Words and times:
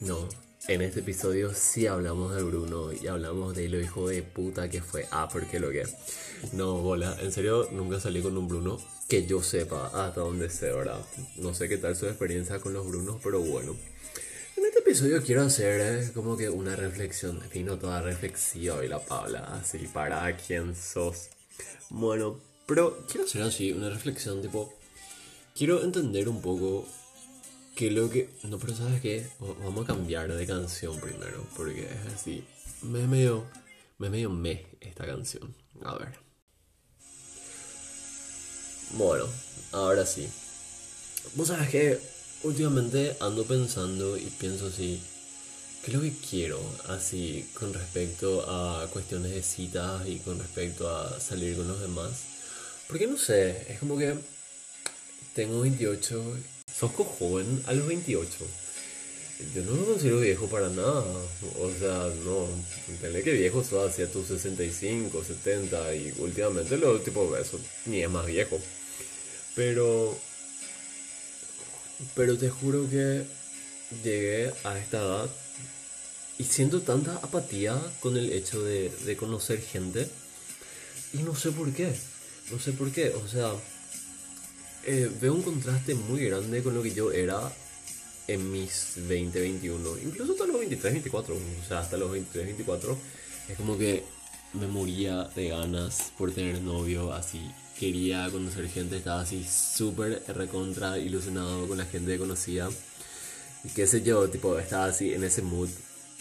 No, 0.00 0.28
en 0.68 0.80
este 0.82 1.00
episodio 1.00 1.52
sí 1.52 1.88
hablamos 1.88 2.32
de 2.36 2.44
Bruno 2.44 2.92
y 2.92 3.08
hablamos 3.08 3.56
de 3.56 3.68
lo 3.68 3.80
hijo 3.80 4.08
de 4.08 4.22
puta 4.22 4.70
que 4.70 4.80
fue. 4.80 5.08
Ah, 5.10 5.28
porque 5.32 5.58
lo 5.58 5.70
que. 5.70 5.82
No, 6.52 6.76
bola, 6.76 7.16
en 7.20 7.32
serio, 7.32 7.68
nunca 7.72 7.98
salí 7.98 8.22
con 8.22 8.36
un 8.36 8.46
Bruno 8.46 8.78
que 9.08 9.26
yo 9.26 9.42
sepa 9.42 9.86
hasta 9.86 10.20
donde 10.20 10.50
sé, 10.50 10.72
¿verdad? 10.72 11.04
No 11.36 11.52
sé 11.52 11.68
qué 11.68 11.78
tal 11.78 11.96
su 11.96 12.06
experiencia 12.06 12.60
con 12.60 12.74
los 12.74 12.86
Brunos, 12.86 13.20
pero 13.24 13.40
bueno. 13.40 13.74
En 14.56 14.66
este 14.66 14.78
episodio 14.78 15.20
quiero 15.20 15.42
hacer 15.42 15.80
eh, 15.80 16.10
como 16.14 16.36
que 16.36 16.48
una 16.48 16.76
reflexión, 16.76 17.42
vino 17.52 17.76
toda 17.76 18.00
reflexiva 18.00 18.84
y 18.84 18.88
la 18.88 19.00
Paula, 19.00 19.60
así, 19.60 19.78
para 19.92 20.36
quién 20.36 20.76
sos. 20.76 21.30
Bueno, 21.90 22.40
pero 22.66 23.04
quiero 23.10 23.26
hacer 23.26 23.42
así 23.42 23.72
una 23.72 23.90
reflexión 23.90 24.42
tipo, 24.42 24.72
quiero 25.56 25.82
entender 25.82 26.28
un 26.28 26.40
poco 26.40 26.86
que 27.78 27.92
lo 27.92 28.10
que... 28.10 28.28
No, 28.42 28.58
pero 28.58 28.74
sabes 28.74 29.00
qué, 29.00 29.24
vamos 29.38 29.84
a 29.84 29.86
cambiar 29.86 30.34
de 30.34 30.46
canción 30.48 30.98
primero, 30.98 31.46
porque 31.56 31.84
es 31.84 32.12
así, 32.12 32.44
me 32.82 33.06
medio, 33.06 33.46
me 33.98 34.10
medio 34.10 34.30
me 34.30 34.66
esta 34.80 35.06
canción. 35.06 35.54
A 35.84 35.96
ver. 35.96 36.18
Bueno, 38.94 39.26
ahora 39.70 40.04
sí. 40.04 40.28
Vos 41.36 41.46
sabes 41.46 41.68
que 41.68 42.00
últimamente 42.42 43.16
ando 43.20 43.44
pensando 43.44 44.16
y 44.16 44.24
pienso 44.24 44.66
así, 44.66 45.00
¿qué 45.84 45.92
es 45.92 45.96
lo 45.96 46.02
que 46.02 46.12
quiero? 46.28 46.60
Así 46.88 47.48
con 47.54 47.72
respecto 47.72 48.44
a 48.50 48.88
cuestiones 48.90 49.30
de 49.30 49.42
citas 49.44 50.04
y 50.04 50.18
con 50.18 50.40
respecto 50.40 50.90
a 50.90 51.20
salir 51.20 51.56
con 51.56 51.68
los 51.68 51.80
demás. 51.80 52.24
Porque 52.88 53.06
no 53.06 53.16
sé, 53.16 53.72
es 53.72 53.78
como 53.78 53.96
que 53.96 54.16
tengo 55.32 55.60
28, 55.60 56.57
sos 56.78 56.90
joven 56.92 57.62
a 57.66 57.72
los 57.72 57.86
28. 57.86 58.30
Yo 59.54 59.62
no 59.62 59.72
me 59.72 59.84
considero 59.84 60.20
viejo 60.20 60.46
para 60.46 60.68
nada. 60.68 61.04
O 61.60 61.70
sea, 61.78 62.10
no. 62.24 62.48
Entendé 62.88 63.22
que 63.22 63.32
viejo 63.32 63.62
sos 63.62 63.90
hacia 63.90 64.10
tus 64.10 64.26
65, 64.26 65.22
70 65.24 65.94
y 65.94 66.14
últimamente 66.18 66.76
lo 66.76 67.00
tipo 67.00 67.36
eso 67.36 67.58
ni 67.86 68.02
es 68.02 68.10
más 68.10 68.26
viejo. 68.26 68.58
Pero 69.54 70.18
pero 72.14 72.36
te 72.36 72.48
juro 72.48 72.88
que 72.88 73.24
llegué 74.04 74.52
a 74.64 74.78
esta 74.78 74.98
edad 74.98 75.30
y 76.38 76.44
siento 76.44 76.82
tanta 76.82 77.16
apatía 77.16 77.80
con 78.00 78.16
el 78.16 78.32
hecho 78.32 78.62
de, 78.62 79.16
conocer 79.18 79.60
gente. 79.60 80.08
Y 81.12 81.18
no 81.18 81.34
sé 81.34 81.50
por 81.50 81.72
qué. 81.72 81.92
No 82.52 82.60
sé 82.60 82.72
por 82.72 82.92
qué. 82.92 83.10
O 83.10 83.26
sea, 83.26 83.52
eh, 84.84 85.10
veo 85.20 85.34
un 85.34 85.42
contraste 85.42 85.94
muy 85.94 86.24
grande 86.24 86.62
con 86.62 86.74
lo 86.74 86.82
que 86.82 86.92
yo 86.92 87.12
era 87.12 87.40
en 88.26 88.52
mis 88.52 88.94
20, 88.96 89.40
21. 89.40 89.98
Incluso 90.04 90.32
hasta 90.32 90.46
los 90.46 90.58
23, 90.58 90.92
24. 90.94 91.34
O 91.34 91.68
sea, 91.68 91.80
hasta 91.80 91.96
los 91.96 92.10
23, 92.10 92.46
24. 92.46 92.98
Es 93.48 93.56
como 93.56 93.78
que 93.78 94.04
me 94.54 94.66
moría 94.66 95.24
de 95.34 95.48
ganas 95.48 96.12
por 96.16 96.32
tener 96.32 96.60
novio 96.62 97.12
así 97.12 97.40
quería 97.78 98.28
conocer 98.30 98.68
gente, 98.68 98.96
estaba 98.96 99.20
así 99.20 99.44
súper 99.44 100.22
recontra 100.28 100.98
ilusionado 100.98 101.66
con 101.68 101.78
la 101.78 101.84
gente 101.84 102.12
que 102.12 102.18
conocía. 102.18 102.68
Y 103.64 103.68
qué 103.68 103.86
sé 103.86 104.02
yo, 104.02 104.28
tipo, 104.28 104.58
estaba 104.58 104.86
así 104.86 105.14
en 105.14 105.24
ese 105.24 105.42
mood 105.42 105.68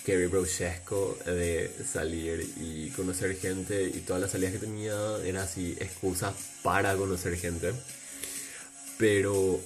Kerry 0.05 0.27
Brochesco 0.27 1.17
de 1.25 1.71
salir 1.85 2.53
y 2.57 2.89
conocer 2.91 3.35
gente 3.35 3.83
y 3.83 3.99
todas 4.01 4.21
las 4.21 4.31
salidas 4.31 4.53
que 4.53 4.59
tenía 4.59 4.95
eran 5.25 5.43
así 5.43 5.75
excusas 5.79 6.33
para 6.63 6.95
conocer 6.95 7.35
gente. 7.37 7.73
Pero, 8.97 9.59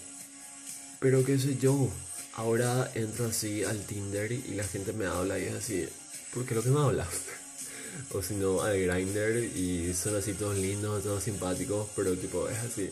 pero 0.99 1.23
qué 1.23 1.39
sé 1.39 1.57
yo, 1.57 1.89
ahora 2.33 2.91
entro 2.95 3.27
así 3.27 3.63
al 3.63 3.79
Tinder 3.85 4.31
y 4.31 4.55
la 4.55 4.63
gente 4.63 4.93
me 4.93 5.05
habla 5.05 5.39
y 5.39 5.43
es 5.43 5.53
así, 5.53 5.87
¿por 6.33 6.45
qué 6.45 6.55
lo 6.55 6.63
que 6.63 6.69
me 6.69 6.79
hablas? 6.79 7.07
o 8.13 8.21
si 8.21 8.35
no 8.35 8.61
al 8.61 8.79
grinder 8.79 9.43
y 9.43 9.93
son 9.93 10.15
así 10.15 10.33
todos 10.33 10.57
lindos, 10.57 11.03
todos 11.03 11.23
simpáticos, 11.23 11.87
pero 11.95 12.15
tipo 12.15 12.47
es 12.49 12.57
así. 12.59 12.89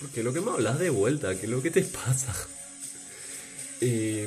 Porque 0.00 0.22
lo 0.22 0.32
que 0.32 0.40
me 0.40 0.50
hablas 0.50 0.78
de 0.78 0.90
vuelta, 0.90 1.34
¿qué 1.34 1.46
es 1.46 1.50
lo 1.50 1.62
que 1.62 1.70
te 1.70 1.82
pasa? 1.82 2.34
Y 3.80 4.24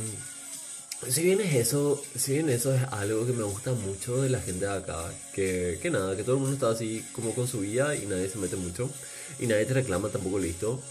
si 1.10 1.24
bien 1.24 1.42
es 1.42 1.56
eso, 1.56 2.02
si 2.16 2.34
bien 2.34 2.50
eso 2.50 2.74
es 2.74 2.82
algo 2.92 3.26
que 3.26 3.34
me 3.34 3.44
gusta 3.44 3.72
mucho 3.74 4.22
de 4.22 4.30
la 4.30 4.42
gente 4.42 4.66
de 4.66 4.72
acá, 4.72 5.12
que, 5.34 5.80
que 5.82 5.90
nada, 5.90 6.16
que 6.16 6.24
todo 6.24 6.36
el 6.36 6.42
mundo 6.42 6.56
está 6.56 6.70
así 6.70 7.06
como 7.12 7.34
con 7.34 7.48
su 7.48 7.60
vida 7.60 7.96
y 7.96 8.06
nadie 8.06 8.30
se 8.30 8.38
mete 8.38 8.56
mucho 8.56 8.90
y 9.40 9.48
nadie 9.48 9.66
te 9.66 9.74
reclama 9.74 10.10
tampoco 10.10 10.40
listo. 10.40 10.82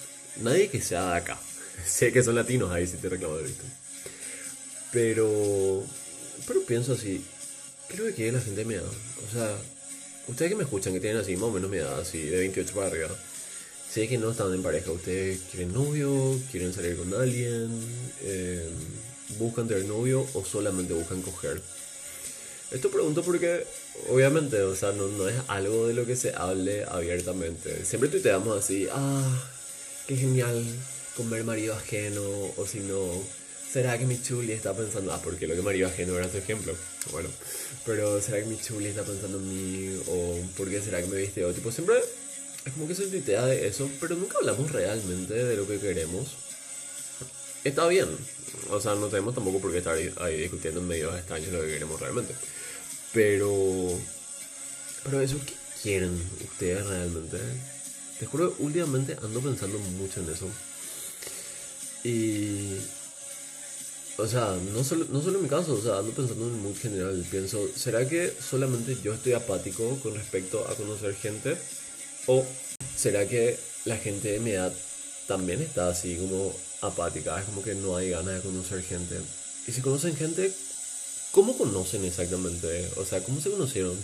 Nadie 0.42 0.68
que 0.68 0.80
sea 0.80 1.10
de 1.10 1.16
acá. 1.16 1.38
sé 1.86 2.12
que 2.12 2.22
son 2.22 2.34
latinos 2.34 2.70
ahí 2.72 2.86
si 2.86 2.96
te 2.96 3.08
reclaman 3.08 3.42
listo. 3.44 3.64
Pero 4.92 5.84
pero 6.46 6.62
pienso 6.62 6.92
así, 6.92 7.24
creo 7.88 8.14
que 8.14 8.30
la 8.30 8.40
gente 8.40 8.60
de 8.60 8.64
mi 8.64 8.74
edad. 8.74 8.84
O 8.84 9.32
sea, 9.32 9.56
ustedes 10.28 10.50
que 10.50 10.56
me 10.56 10.64
escuchan, 10.64 10.92
que 10.92 11.00
tienen 11.00 11.20
así 11.20 11.34
más 11.36 11.44
o 11.44 11.50
menos 11.50 11.70
mi 11.70 11.78
edad, 11.78 12.00
así 12.00 12.22
de 12.22 12.38
28 12.38 12.74
para 12.74 12.86
arriba, 12.86 13.08
sé 13.90 14.06
que 14.08 14.18
no 14.18 14.30
están 14.30 14.52
en 14.52 14.62
pareja. 14.62 14.90
Ustedes 14.92 15.40
quieren 15.50 15.72
novio, 15.72 16.38
quieren 16.50 16.72
salir 16.72 16.96
con 16.96 17.12
alguien, 17.14 17.68
eh, 18.22 18.68
buscan 19.38 19.66
tener 19.66 19.86
novio 19.86 20.26
o 20.34 20.44
solamente 20.44 20.94
buscan 20.94 21.22
coger. 21.22 21.60
Esto 22.70 22.90
pregunto 22.90 23.22
porque, 23.22 23.64
obviamente, 24.08 24.60
o 24.62 24.74
sea, 24.74 24.92
no, 24.92 25.06
no 25.08 25.28
es 25.28 25.36
algo 25.46 25.86
de 25.86 25.94
lo 25.94 26.04
que 26.04 26.16
se 26.16 26.34
hable 26.34 26.84
abiertamente. 26.84 27.84
Siempre 27.84 28.08
tuiteamos 28.08 28.58
así, 28.58 28.88
ah, 28.92 29.50
qué 30.06 30.16
genial 30.16 30.64
comer 31.16 31.44
marido 31.44 31.74
ajeno, 31.74 32.22
o 32.56 32.66
si 32.66 32.80
no, 32.80 33.02
¿será 33.72 33.98
que 33.98 34.06
mi 34.06 34.20
chuli 34.20 34.52
está 34.52 34.74
pensando, 34.74 35.12
ah, 35.12 35.20
porque 35.22 35.46
lo 35.46 35.54
que 35.54 35.62
marido 35.62 35.88
ajeno 35.88 36.16
era 36.18 36.30
su 36.30 36.38
ejemplo? 36.38 36.74
Bueno, 37.10 37.28
pero 37.84 38.20
¿será 38.20 38.40
que 38.40 38.46
mi 38.46 38.58
chuli 38.58 38.86
está 38.86 39.02
pensando 39.02 39.38
en 39.38 39.48
mí? 39.48 40.02
¿O 40.08 40.40
por 40.56 40.68
qué 40.68 40.80
será 40.80 41.00
que 41.00 41.08
me 41.08 41.16
viste? 41.16 41.44
O 41.44 41.52
tipo, 41.52 41.72
siempre 41.72 41.96
es 42.64 42.72
como 42.72 42.86
que 42.86 42.94
se 42.94 43.04
idea 43.04 43.46
de 43.46 43.66
eso, 43.66 43.88
pero 44.00 44.16
nunca 44.16 44.38
hablamos 44.38 44.70
realmente 44.70 45.34
de 45.34 45.56
lo 45.56 45.66
que 45.66 45.78
queremos. 45.78 46.28
Está 47.64 47.86
bien, 47.88 48.08
o 48.70 48.80
sea, 48.80 48.94
no 48.94 49.08
tenemos 49.08 49.34
tampoco 49.34 49.60
por 49.60 49.72
qué 49.72 49.78
estar 49.78 49.96
ahí 50.18 50.40
discutiendo 50.40 50.80
en 50.80 50.88
medio 50.88 51.10
de 51.10 51.18
extraños 51.18 51.52
lo 51.52 51.62
que 51.62 51.68
queremos 51.68 52.00
realmente. 52.00 52.34
Pero, 53.12 53.98
pero 55.04 55.20
eso, 55.20 55.36
¿qué 55.44 55.54
quieren 55.82 56.20
ustedes 56.44 56.86
realmente? 56.86 57.38
Te 58.18 58.26
juro, 58.26 58.54
últimamente 58.58 59.16
ando 59.22 59.40
pensando 59.40 59.78
mucho 59.78 60.20
en 60.20 60.30
eso. 60.30 60.48
Y 62.04 62.78
o 64.18 64.26
sea, 64.26 64.56
no 64.72 64.82
solo, 64.82 65.06
no 65.10 65.20
solo 65.20 65.36
en 65.36 65.42
mi 65.42 65.48
caso, 65.48 65.74
o 65.74 65.82
sea, 65.82 65.98
ando 65.98 66.10
pensando 66.12 66.46
en 66.46 66.54
el 66.54 66.60
mood 66.60 66.76
general. 66.76 67.26
Pienso, 67.30 67.68
¿será 67.74 68.08
que 68.08 68.32
solamente 68.40 68.96
yo 69.02 69.12
estoy 69.12 69.34
apático 69.34 69.98
con 70.02 70.14
respecto 70.14 70.66
a 70.66 70.74
conocer 70.74 71.14
gente? 71.14 71.56
¿O 72.26 72.44
será 72.96 73.28
que 73.28 73.58
la 73.84 73.98
gente 73.98 74.32
de 74.32 74.40
mi 74.40 74.52
edad 74.52 74.72
también 75.26 75.60
está 75.60 75.90
así 75.90 76.16
como 76.16 76.54
apática? 76.80 77.38
Es 77.38 77.44
como 77.44 77.62
que 77.62 77.74
no 77.74 77.96
hay 77.96 78.10
ganas 78.10 78.36
de 78.36 78.40
conocer 78.40 78.82
gente. 78.82 79.16
Y 79.66 79.72
si 79.72 79.82
conocen 79.82 80.16
gente, 80.16 80.50
¿cómo 81.32 81.58
conocen 81.58 82.02
exactamente? 82.06 82.90
O 82.96 83.04
sea, 83.04 83.22
¿cómo 83.22 83.42
se 83.42 83.50
conocieron? 83.50 83.98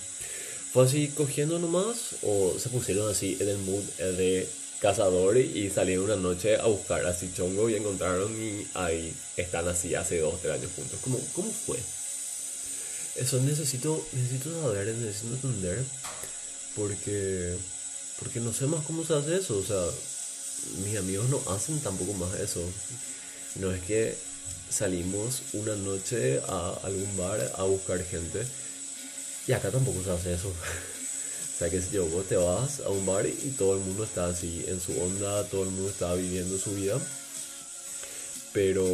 ¿Fue 0.73 0.85
así 0.85 1.09
cogiendo 1.09 1.59
nomás? 1.59 2.17
¿O 2.23 2.55
se 2.59 2.69
pusieron 2.71 3.11
así 3.11 3.37
en 3.41 3.49
el 3.49 3.59
mood 3.59 3.83
de 3.99 4.49
cazador 4.83 5.37
y 5.37 5.71
salieron 5.71 6.07
una 6.07 6.17
noche 6.17 6.57
a 6.57 6.67
buscar 6.67 7.07
así 7.07 7.31
chongo 7.33 7.71
y 7.71 7.77
encontraron 7.77 8.33
y 8.33 8.67
ahí 8.75 9.15
están 9.37 9.69
así 9.69 9.95
hace 9.95 10.19
dos, 10.19 10.41
tres 10.43 10.55
años 10.55 10.73
juntos. 10.75 10.99
¿Cómo, 11.05 11.21
cómo 11.35 11.49
fue? 11.53 11.79
Eso 13.15 13.41
necesito, 13.43 14.05
necesito 14.13 14.51
saber, 14.61 14.89
necesito 14.89 15.35
entender 15.35 15.85
porque, 16.75 17.55
porque 18.19 18.41
no 18.41 18.53
sé 18.53 18.67
más 18.67 18.85
cómo 18.85 19.05
se 19.05 19.15
hace 19.15 19.37
eso. 19.37 19.57
O 19.57 19.65
sea, 19.65 19.85
mis 20.85 20.97
amigos 20.97 21.29
no 21.29 21.41
hacen 21.53 21.79
tampoco 21.79 22.15
más 22.15 22.35
eso. 22.41 22.61
No 23.57 23.73
es 23.73 23.81
que 23.85 24.17
salimos 24.69 25.43
una 25.53 25.77
noche 25.77 26.41
a 26.49 26.77
algún 26.83 27.17
bar 27.17 27.53
a 27.57 27.63
buscar 27.63 28.03
gente 28.03 28.45
y 29.47 29.53
acá 29.53 29.71
tampoco 29.71 30.03
se 30.03 30.11
hace 30.11 30.35
eso. 30.35 30.53
sea, 31.63 31.71
que 31.71 31.81
si 31.81 31.95
yo, 31.95 32.07
vos 32.07 32.27
te 32.27 32.37
vas 32.37 32.81
a 32.81 32.89
un 32.89 33.07
bar 33.07 33.27
y 33.27 33.51
todo 33.57 33.75
el 33.75 33.81
mundo 33.81 34.05
está 34.05 34.27
así 34.27 34.65
en 34.67 34.81
su 34.81 35.01
onda, 35.01 35.45
todo 35.45 35.65
el 35.65 35.71
mundo 35.71 35.91
está 35.91 36.15
viviendo 36.15 36.59
su 36.59 36.75
vida. 36.75 36.99
Pero 38.53 38.85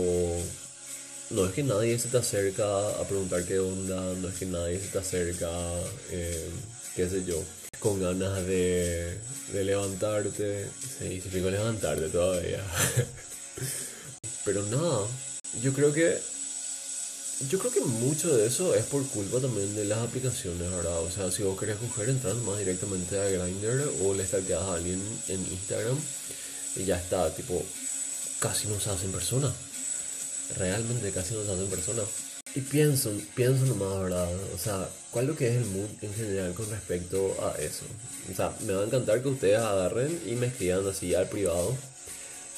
no 1.30 1.46
es 1.46 1.52
que 1.52 1.62
nadie 1.62 1.98
se 1.98 2.08
te 2.08 2.18
acerca 2.18 2.64
a 2.64 3.04
preguntar 3.04 3.44
qué 3.44 3.58
onda, 3.58 4.14
no 4.14 4.28
es 4.28 4.34
que 4.34 4.46
nadie 4.46 4.78
se 4.78 4.88
te 4.88 4.98
acerca, 4.98 5.50
eh, 6.10 6.48
qué 6.94 7.08
sé 7.08 7.24
yo, 7.24 7.42
con 7.80 8.00
ganas 8.00 8.44
de, 8.46 9.18
de 9.52 9.64
levantarte. 9.64 10.66
Sí, 10.98 11.20
se 11.20 11.30
fijo 11.30 11.50
levantarte 11.50 12.08
todavía. 12.08 12.62
Pero 14.44 14.62
nada, 14.64 15.06
yo 15.62 15.72
creo 15.72 15.92
que 15.92 16.18
yo 17.46 17.58
creo 17.58 17.70
que 17.70 17.80
mucho 17.80 18.36
de 18.36 18.46
eso 18.46 18.74
es 18.74 18.84
por 18.86 19.06
culpa 19.06 19.38
también 19.38 19.74
de 19.74 19.84
las 19.84 19.98
aplicaciones, 19.98 20.70
¿verdad? 20.70 20.98
O 20.98 21.10
sea, 21.10 21.30
si 21.30 21.44
vos 21.44 21.58
querés 21.58 21.76
coger, 21.76 22.08
entras 22.08 22.34
más 22.38 22.58
directamente 22.58 23.18
a 23.18 23.28
Grindr 23.28 23.92
o 24.02 24.12
le 24.12 24.26
stalkeas 24.26 24.62
a 24.62 24.74
alguien 24.74 25.00
en 25.28 25.40
Instagram 25.52 25.96
y 26.76 26.84
ya 26.84 26.98
está, 26.98 27.32
tipo, 27.34 27.64
casi 28.40 28.66
no 28.66 28.80
se 28.80 28.90
hace 28.90 29.06
en 29.06 29.12
persona. 29.12 29.52
realmente 30.56 31.12
casi 31.12 31.34
no 31.34 31.42
estás 31.42 31.58
en 31.58 31.66
persona. 31.68 32.02
Y 32.54 32.60
pienso, 32.62 33.12
pienso 33.34 33.66
nomás, 33.66 34.02
¿verdad? 34.02 34.28
O 34.54 34.58
sea, 34.58 34.88
¿cuál 35.10 35.26
es 35.26 35.30
lo 35.30 35.36
que 35.36 35.48
es 35.48 35.56
el 35.56 35.66
mood 35.66 35.90
en 36.00 36.14
general 36.14 36.54
con 36.54 36.68
respecto 36.70 37.36
a 37.44 37.60
eso? 37.60 37.84
O 38.32 38.34
sea, 38.34 38.52
me 38.66 38.72
va 38.72 38.82
a 38.82 38.86
encantar 38.86 39.22
que 39.22 39.28
ustedes 39.28 39.58
agarren 39.58 40.20
y 40.26 40.32
me 40.32 40.46
escriban 40.46 40.86
así 40.88 41.14
al 41.14 41.28
privado 41.28 41.76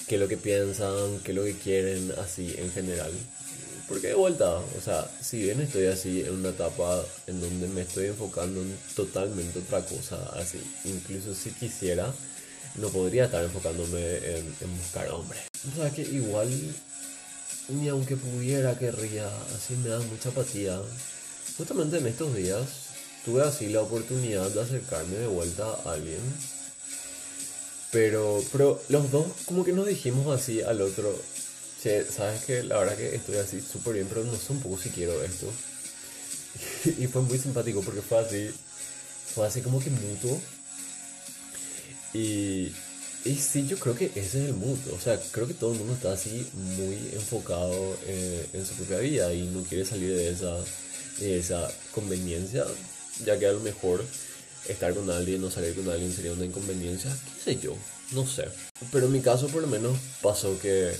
qué 0.06 0.16
es 0.16 0.20
lo 0.20 0.26
que 0.26 0.36
piensan, 0.36 1.20
qué 1.22 1.30
es 1.30 1.36
lo 1.36 1.44
que 1.44 1.54
quieren, 1.54 2.12
así 2.18 2.54
en 2.58 2.72
general. 2.72 3.12
Porque 3.90 4.06
de 4.06 4.14
vuelta, 4.14 4.54
o 4.54 4.80
sea, 4.80 5.10
si 5.20 5.42
bien 5.42 5.60
estoy 5.60 5.86
así 5.86 6.20
en 6.20 6.34
una 6.34 6.50
etapa 6.50 7.04
en 7.26 7.40
donde 7.40 7.66
me 7.66 7.82
estoy 7.82 8.06
enfocando 8.06 8.62
en 8.62 8.78
totalmente 8.94 9.58
otra 9.58 9.84
cosa, 9.84 10.16
así, 10.36 10.62
incluso 10.84 11.34
si 11.34 11.50
quisiera, 11.50 12.14
no 12.76 12.88
podría 12.90 13.24
estar 13.24 13.42
enfocándome 13.42 13.98
en, 14.18 14.54
en 14.60 14.78
buscar 14.78 15.10
hombres. 15.10 15.40
O 15.72 15.76
sea, 15.76 15.90
que 15.90 16.02
igual 16.02 16.48
ni 17.70 17.88
aunque 17.88 18.16
pudiera, 18.16 18.78
querría, 18.78 19.28
así 19.56 19.74
me 19.82 19.88
da 19.88 19.98
mucha 19.98 20.28
apatía. 20.28 20.80
Justamente 21.58 21.98
en 21.98 22.06
estos 22.06 22.32
días 22.36 22.68
tuve 23.24 23.42
así 23.42 23.70
la 23.70 23.82
oportunidad 23.82 24.48
de 24.50 24.62
acercarme 24.62 25.16
de 25.16 25.26
vuelta 25.26 25.64
a 25.64 25.94
alguien. 25.94 26.20
Pero, 27.90 28.40
pero 28.52 28.80
los 28.88 29.10
dos 29.10 29.26
como 29.46 29.64
que 29.64 29.72
nos 29.72 29.88
dijimos 29.88 30.32
así 30.32 30.62
al 30.62 30.80
otro, 30.80 31.12
che, 31.82 32.04
sabes 32.04 32.44
que 32.44 32.62
la 32.62 32.78
verdad 32.78 32.96
que 32.96 33.14
estoy 33.14 33.36
así 33.36 33.60
súper 33.60 33.94
bien, 33.94 34.06
pero 34.08 34.24
no 34.24 34.36
sé 34.36 34.52
un 34.52 34.60
poco 34.60 34.78
si 34.78 34.90
quiero 34.90 35.22
esto. 35.22 35.50
y 36.98 37.06
fue 37.06 37.22
muy 37.22 37.38
simpático 37.38 37.80
porque 37.82 38.02
fue 38.02 38.18
así, 38.18 38.50
fue 39.34 39.46
así 39.46 39.60
como 39.62 39.80
que 39.80 39.90
mutuo. 39.90 40.40
Y, 42.12 42.72
y 43.24 43.36
sí, 43.36 43.66
yo 43.66 43.78
creo 43.78 43.94
que 43.94 44.06
ese 44.06 44.20
es 44.20 44.34
el 44.34 44.54
mood. 44.54 44.78
O 44.92 45.00
sea, 45.00 45.20
creo 45.32 45.46
que 45.46 45.54
todo 45.54 45.72
el 45.72 45.78
mundo 45.78 45.94
está 45.94 46.12
así 46.12 46.46
muy 46.54 46.96
enfocado 47.12 47.96
eh, 48.06 48.46
en 48.52 48.66
su 48.66 48.74
propia 48.74 48.98
vida 48.98 49.32
y 49.32 49.46
no 49.46 49.62
quiere 49.62 49.84
salir 49.84 50.14
de 50.14 50.30
esa, 50.30 50.56
de 51.18 51.38
esa 51.38 51.70
conveniencia, 51.92 52.64
ya 53.24 53.38
que 53.38 53.46
a 53.46 53.52
lo 53.52 53.60
mejor 53.60 54.04
estar 54.68 54.94
con 54.94 55.10
alguien 55.10 55.42
o 55.44 55.50
salir 55.50 55.74
con 55.74 55.88
alguien 55.88 56.12
sería 56.12 56.32
una 56.32 56.44
inconveniencia, 56.44 57.10
qué 57.10 57.54
sé 57.54 57.60
yo, 57.60 57.76
no 58.12 58.26
sé. 58.26 58.44
Pero 58.92 59.06
en 59.06 59.12
mi 59.12 59.20
caso 59.20 59.48
por 59.48 59.62
lo 59.62 59.68
menos 59.68 59.96
pasó 60.22 60.58
que, 60.60 60.94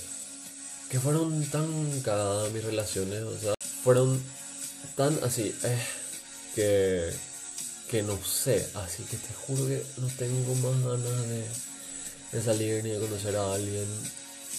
que 0.91 1.01
fueron 1.01 1.45
tan 1.51 2.01
cagadas 2.01 2.53
mis 2.53 2.65
relaciones, 2.65 3.23
o 3.23 3.39
sea, 3.39 3.55
fueron 3.83 4.21
tan 4.97 5.19
así, 5.25 5.55
eh, 5.63 5.79
que, 6.55 7.11
que 7.89 8.03
no 8.03 8.19
sé, 8.25 8.69
así 8.75 9.05
que 9.05 9.17
te 9.17 9.33
juro 9.35 9.67
que 9.67 9.83
no 9.99 10.09
tengo 10.19 10.55
más 10.57 10.83
ganas 10.83 11.29
de 11.29 11.45
de 12.33 12.43
salir 12.43 12.85
ni 12.85 12.91
de 12.91 12.99
conocer 13.01 13.37
a 13.37 13.55
alguien. 13.55 13.87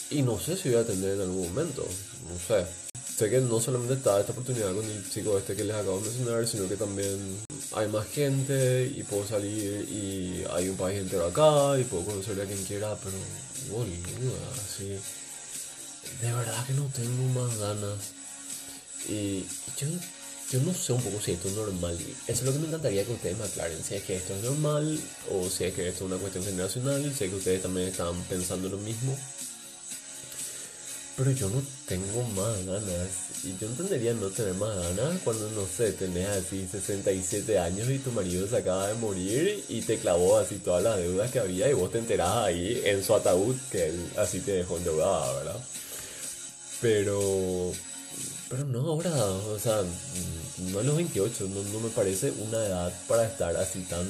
Y 0.10 0.22
no 0.24 0.40
sé 0.40 0.58
si 0.58 0.70
voy 0.70 0.78
a 0.78 0.82
atender 0.82 1.16
en 1.16 1.22
algún 1.22 1.48
momento, 1.50 1.88
no 2.28 2.38
sé. 2.38 2.66
Sé 3.18 3.30
que 3.30 3.40
no 3.40 3.60
solamente 3.62 3.94
está 3.94 4.20
esta 4.20 4.32
oportunidad 4.32 4.74
con 4.74 4.84
el 4.84 5.10
chico 5.10 5.38
este 5.38 5.56
que 5.56 5.64
les 5.64 5.76
acabo 5.76 6.00
de 6.00 6.10
mencionar, 6.10 6.48
sino 6.48 6.68
que 6.68 6.76
también 6.76 7.38
hay 7.74 7.88
más 7.88 8.08
gente 8.08 8.92
y 8.96 9.04
puedo 9.04 9.26
salir 9.26 9.88
y 9.90 10.44
hay 10.52 10.70
un 10.70 10.76
país 10.76 11.00
entero 11.00 11.28
acá 11.28 11.80
y 11.80 11.84
puedo 11.84 12.04
conocer 12.04 12.42
a 12.42 12.46
quien 12.46 12.64
quiera, 12.66 12.96
pero 12.96 13.16
boluda, 13.70 14.40
así. 14.56 14.98
De 16.22 16.34
verdad 16.34 16.66
que 16.66 16.74
no 16.74 16.86
tengo 16.94 17.40
más 17.40 17.58
ganas. 17.58 18.00
Y 19.08 19.46
yo 19.78 19.88
yo 20.52 20.60
no 20.64 20.74
sé 20.74 20.92
un 20.92 21.02
poco 21.02 21.22
si 21.22 21.32
esto 21.32 21.48
es 21.48 21.56
normal. 21.56 21.98
Eso 22.28 22.42
es 22.42 22.44
lo 22.44 22.52
que 22.52 22.60
me 22.60 22.68
encantaría 22.68 23.06
que 23.06 23.14
ustedes 23.14 23.38
me 23.38 23.46
aclaren. 23.46 23.82
Si 23.82 23.96
es 23.96 24.04
que 24.04 24.18
esto 24.18 24.36
es 24.36 24.44
normal 24.44 25.00
o 25.32 25.50
si 25.50 25.64
es 25.64 25.74
que 25.74 25.88
esto 25.88 26.04
es 26.04 26.12
una 26.12 26.20
cuestión 26.20 26.44
generacional. 26.44 27.16
Sé 27.16 27.30
que 27.30 27.38
ustedes 27.38 27.62
también 27.62 27.88
están 27.88 28.22
pensando 28.24 28.68
lo 28.68 28.78
mismo. 28.78 29.18
Pero 31.16 31.32
yo 31.32 31.50
no 31.50 31.64
tengo 31.86 32.24
más 32.36 32.66
ganas. 32.66 33.08
Y 33.46 33.58
yo 33.62 33.68
entendería 33.68 34.14
no 34.14 34.28
tener 34.28 34.54
más 34.56 34.76
ganas 34.76 35.22
cuando, 35.24 35.50
no 35.52 35.66
sé, 35.66 35.94
tenés 35.94 36.28
así 36.28 36.68
67 36.70 37.58
años 37.58 37.90
y 37.90 38.00
tu 38.00 38.12
marido 38.12 38.46
se 38.46 38.58
acaba 38.58 38.88
de 38.88 38.96
morir 38.96 39.64
y 39.70 39.82
te 39.82 40.00
clavó 40.00 40.38
así 40.38 40.58
todas 40.58 40.84
las 40.84 40.98
deudas 40.98 41.32
que 41.32 41.40
había 41.40 41.70
y 41.70 41.74
vos 41.74 41.94
te 41.94 42.00
enterás 42.00 42.36
ahí 42.36 42.82
en 42.84 43.02
su 43.06 43.16
ataúd 43.16 43.56
que 43.72 43.88
él 43.88 44.12
así 44.18 44.42
te 44.42 44.52
dejó 44.52 44.78
endeudada, 44.78 45.34
¿verdad? 45.34 45.64
Pero 46.82 47.72
pero 48.52 48.66
no 48.66 48.80
ahora, 48.82 49.16
o 49.16 49.58
sea, 49.58 49.82
no 50.58 50.80
a 50.80 50.84
los 50.84 50.98
28, 50.98 51.48
no, 51.48 51.64
no 51.72 51.80
me 51.80 51.90
parece 51.90 52.32
una 52.32 52.58
edad 52.58 52.94
para 53.08 53.26
estar 53.26 53.56
así 53.56 53.80
tan 53.84 54.06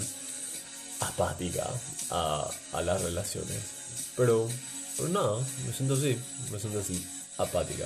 apática 1.00 1.68
a, 2.09 2.50
a 2.73 2.81
las 2.81 3.03
relaciones. 3.03 3.59
Pero, 4.18 4.50
pero 4.97 5.09
nada, 5.09 5.38
me 5.68 5.73
siento 5.73 5.94
así, 5.94 6.18
me 6.51 6.59
siento 6.59 6.79
así, 6.79 7.06
apática. 7.38 7.85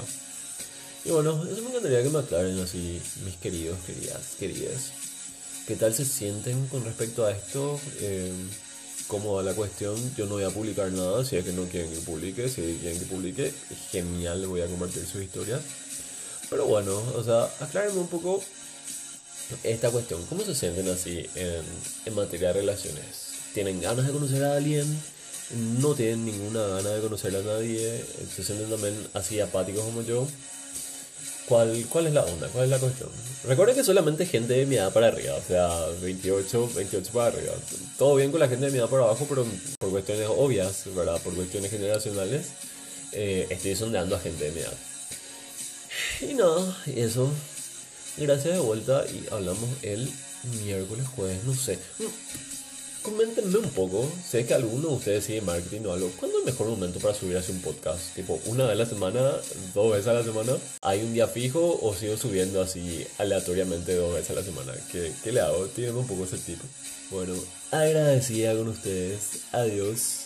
Y 1.04 1.10
bueno, 1.10 1.44
eso 1.44 1.62
me 1.62 1.70
encantaría 1.72 2.04
que 2.04 2.10
me 2.10 2.20
aclaren 2.20 2.58
así, 2.60 3.02
mis 3.26 3.36
queridos, 3.36 3.78
queridas, 3.86 4.22
queridas. 4.40 4.92
¿Qué 5.68 5.76
tal 5.76 5.94
se 5.94 6.06
sienten 6.06 6.68
con 6.68 6.86
respecto 6.86 7.26
a 7.26 7.31
esto? 7.31 7.80
Eh, 8.00 8.31
¿Cómo 9.07 9.36
va 9.36 9.44
la 9.44 9.53
cuestión? 9.53 9.95
Yo 10.15 10.25
no 10.25 10.33
voy 10.33 10.44
a 10.44 10.50
publicar 10.50 10.92
nada, 10.92 11.24
si 11.24 11.38
es 11.38 11.45
que 11.45 11.53
no 11.53 11.65
quieren 11.65 11.92
que 11.92 12.00
publique, 12.00 12.50
si 12.50 12.62
quieren 12.81 13.00
que 13.00 13.06
publique, 13.06 13.53
genial, 13.92 14.47
voy 14.47 14.62
a 14.62 14.68
compartir 14.68 15.06
sus 15.06 15.21
historias. 15.21 15.62
Pero 16.50 16.65
bueno, 16.65 17.01
o 17.15 17.24
sea, 17.24 17.45
aclárenme 17.59 18.00
un 18.00 18.07
poco 18.07 18.44
esta 19.63 19.92
cuestión. 19.92 20.25
¿Cómo 20.25 20.44
se 20.44 20.56
sienten 20.56 20.89
así 20.89 21.25
en, 21.36 21.63
en 22.06 22.15
materia 22.15 22.47
de 22.47 22.62
relaciones? 22.62 23.03
¿Tienen 23.53 23.80
ganas 23.80 24.07
de 24.07 24.12
conocer 24.12 24.44
a 24.44 24.56
alguien? 24.56 24.86
¿No 25.80 25.94
tienen 25.94 26.25
ninguna 26.25 26.65
gana 26.65 26.89
de 26.89 27.01
conocer 27.01 27.36
a 27.36 27.42
nadie? 27.42 28.03
¿Se 28.36 28.44
sienten 28.44 28.69
también 28.69 28.95
así 29.13 29.39
apáticos 29.39 29.83
como 29.83 30.01
yo? 30.01 30.27
¿Cuál, 31.47 31.86
¿Cuál 31.89 32.07
es 32.07 32.13
la 32.13 32.24
onda? 32.24 32.47
¿Cuál 32.47 32.65
es 32.65 32.69
la 32.71 32.80
cuestión? 32.80 33.09
Recuerden 33.44 33.75
que 33.75 33.83
solamente 33.83 34.25
gente 34.25 34.53
de 34.53 34.65
mi 34.65 34.75
edad 34.75 34.92
para 34.92 35.07
arriba, 35.07 35.36
o 35.36 35.42
sea, 35.47 35.69
28, 36.01 36.71
28 36.75 37.12
para 37.13 37.27
arriba. 37.27 37.53
Todo 37.97 38.15
bien 38.15 38.31
con 38.31 38.39
la 38.39 38.47
gente 38.47 38.65
de 38.65 38.71
mi 38.71 38.80
edad 38.80 38.89
para 38.89 39.03
abajo, 39.03 39.25
pero 39.30 39.45
por 39.77 39.92
cuestiones 39.92 40.27
obvias, 40.30 40.83
¿verdad? 40.95 41.21
Por 41.21 41.36
cuestiones 41.36 41.69
generacionales, 41.69 42.47
eh, 43.12 43.45
estoy 43.50 43.75
sondeando 43.75 44.15
a 44.15 44.19
gente 44.19 44.45
de 44.45 44.51
mi 44.51 44.59
edad. 44.62 44.74
Y 46.21 46.33
nada, 46.33 46.77
eso. 46.88 47.30
Gracias 48.18 48.56
de 48.56 48.59
vuelta 48.59 49.06
y 49.07 49.27
hablamos 49.31 49.69
el 49.83 50.09
miércoles, 50.63 51.06
jueves, 51.15 51.44
no 51.44 51.53
sé. 51.53 51.77
Coméntenme 53.06 53.60
un 53.60 53.69
poco, 53.69 54.12
sé 54.28 54.48
que 54.48 54.56
alguno 54.56 54.90
de 54.90 54.96
ustedes 54.96 55.25
sigue 55.25 55.40
marketing 55.42 55.81
o 55.86 55.94
algo. 55.94 56.10
¿Cuándo 56.19 56.40
es 56.40 56.44
el 56.44 56.52
mejor 56.52 56.69
momento 56.69 57.00
para 57.00 57.13
subir 57.13 57.38
así 57.38 57.52
un 57.52 57.62
podcast? 57.62 58.16
Tipo, 58.16 58.40
una 58.47 58.64
vez 58.64 58.71
a 58.71 58.76
la 58.76 58.85
semana, 58.88 59.31
dos 59.76 59.92
veces 59.92 60.07
a 60.07 60.14
la 60.14 60.24
semana. 60.24 60.54
¿Hay 60.81 61.04
un 61.04 61.14
día 61.14 61.28
fijo 61.28 61.78
o 61.83 61.94
sigo 61.94 62.18
subiendo 62.18 62.64
así 62.64 63.06
aleatoriamente 63.19 63.94
dos 63.94 64.16
veces 64.16 64.31
a 64.31 64.33
la 64.33 64.44
semana? 64.44 64.74
¿Qué, 64.92 65.12
qué 65.24 65.31
le 65.31 65.42
hago? 65.42 65.68
Tiene 65.68 65.92
un 65.92 66.07
poco 66.07 66.24
ese 66.24 66.40
tipo. 66.40 66.64
Bueno, 67.12 67.35
agradecida 67.69 68.56
con 68.56 68.69
ustedes. 68.69 69.42
Adiós. 69.52 70.25